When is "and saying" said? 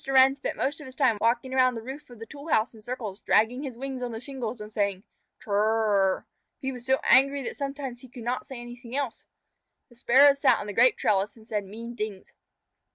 4.59-5.03